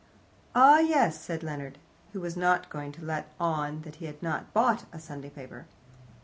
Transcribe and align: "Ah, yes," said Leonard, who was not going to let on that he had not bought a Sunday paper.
"Ah, 0.55 0.79
yes," 0.79 1.21
said 1.21 1.43
Leonard, 1.43 1.77
who 2.11 2.21
was 2.21 2.35
not 2.35 2.71
going 2.71 2.91
to 2.93 3.05
let 3.05 3.29
on 3.39 3.83
that 3.83 3.97
he 3.97 4.05
had 4.07 4.23
not 4.23 4.51
bought 4.51 4.85
a 4.91 4.97
Sunday 4.97 5.29
paper. 5.29 5.67